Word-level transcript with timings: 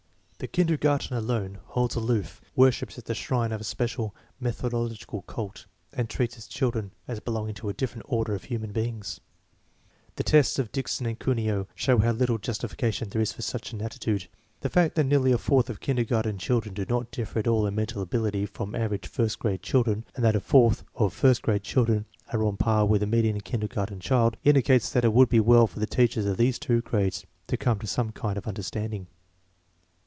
The 0.41 0.47
kinder 0.47 0.75
garten 0.75 1.15
alone 1.15 1.59
holds 1.65 1.93
aloof, 1.93 2.41
worships 2.55 2.97
at 2.97 3.05
the 3.05 3.13
shrine 3.13 3.51
of 3.51 3.61
a 3.61 3.63
special 3.63 4.15
methodological 4.39 5.21
cult, 5.21 5.67
and 5.93 6.09
treats 6.09 6.35
its 6.35 6.47
children 6.47 6.93
as 7.07 7.19
belonging 7.19 7.53
to 7.53 7.69
a 7.69 7.73
different 7.75 8.07
order 8.09 8.33
of 8.33 8.45
human 8.45 8.71
beings. 8.71 9.19
The 10.15 10.23
tests 10.23 10.57
of 10.57 10.71
Dickson 10.71 11.05
and 11.05 11.19
Cuneo 11.19 11.67
show 11.75 11.99
how 11.99 12.11
little 12.13 12.39
justification 12.39 13.09
there 13.09 13.21
is 13.21 13.31
for 13.31 13.43
such 13.43 13.71
an 13.71 13.83
attitude. 13.83 14.29
The 14.61 14.69
fact 14.69 14.95
that 14.95 15.03
nearly 15.03 15.31
a 15.31 15.37
fourth 15.37 15.69
of 15.69 15.79
kindergarten 15.79 16.39
children 16.39 16.73
do 16.73 16.85
not 16.89 17.11
differ 17.11 17.37
at 17.37 17.47
all 17.47 17.67
in 17.67 17.75
mental 17.75 18.01
ability 18.01 18.47
from 18.47 18.73
average 18.73 19.07
first 19.07 19.37
grade 19.37 19.61
children, 19.61 20.05
and 20.15 20.25
that 20.25 20.35
a 20.35 20.39
fourth 20.39 20.83
of 20.95 21.13
first 21.13 21.43
grade 21.43 21.61
children 21.61 22.05
are 22.33 22.41
on 22.45 22.55
a 22.55 22.57
par 22.57 22.87
with 22.87 23.01
the 23.01 23.07
median 23.07 23.41
kindergarten 23.41 23.99
child, 23.99 24.37
indicates 24.43 24.89
that 24.91 25.05
it 25.05 25.13
would 25.13 25.29
be 25.29 25.39
well 25.39 25.67
for 25.67 25.79
the 25.79 25.85
teachers 25.85 26.25
of 26.25 26.37
these 26.37 26.57
two 26.57 26.81
grades 26.81 27.27
to 27.45 27.57
come 27.57 27.77
to 27.77 27.85
some 27.85 28.11
kind 28.11 28.39
of 28.39 28.47
understanding. 28.47 29.05